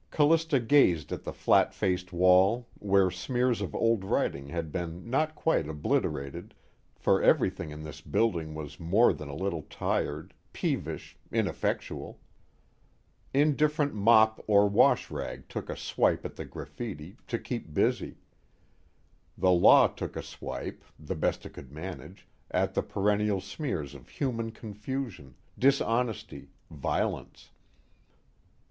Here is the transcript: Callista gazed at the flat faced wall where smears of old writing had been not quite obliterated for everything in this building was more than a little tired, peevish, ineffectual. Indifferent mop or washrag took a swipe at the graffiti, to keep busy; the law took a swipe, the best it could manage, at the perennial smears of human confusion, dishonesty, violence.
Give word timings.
Callista 0.09 0.59
gazed 0.59 1.11
at 1.11 1.23
the 1.23 1.31
flat 1.31 1.75
faced 1.75 2.11
wall 2.11 2.67
where 2.79 3.11
smears 3.11 3.61
of 3.61 3.75
old 3.75 4.03
writing 4.03 4.47
had 4.47 4.71
been 4.71 5.07
not 5.07 5.35
quite 5.35 5.69
obliterated 5.69 6.55
for 6.95 7.21
everything 7.21 7.69
in 7.69 7.83
this 7.83 8.01
building 8.01 8.55
was 8.55 8.79
more 8.79 9.13
than 9.13 9.29
a 9.29 9.35
little 9.35 9.61
tired, 9.69 10.33
peevish, 10.53 11.15
ineffectual. 11.31 12.19
Indifferent 13.31 13.93
mop 13.93 14.43
or 14.47 14.67
washrag 14.67 15.47
took 15.47 15.69
a 15.69 15.77
swipe 15.77 16.25
at 16.25 16.35
the 16.35 16.45
graffiti, 16.45 17.17
to 17.27 17.37
keep 17.37 17.71
busy; 17.71 18.17
the 19.37 19.51
law 19.51 19.85
took 19.87 20.15
a 20.15 20.23
swipe, 20.23 20.83
the 20.97 21.13
best 21.13 21.45
it 21.45 21.53
could 21.53 21.71
manage, 21.71 22.27
at 22.49 22.73
the 22.73 22.81
perennial 22.81 23.39
smears 23.39 23.93
of 23.93 24.09
human 24.09 24.49
confusion, 24.49 25.35
dishonesty, 25.59 26.49
violence. 26.71 27.51